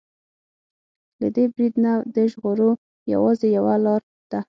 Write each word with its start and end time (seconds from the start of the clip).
له 1.19 1.27
دې 1.35 1.45
برید 1.53 1.73
نه 1.85 1.93
د 2.15 2.17
ژغور 2.31 2.59
يوازې 3.13 3.47
يوه 3.57 3.75
لاره 3.85 4.07
ده. 4.31 4.39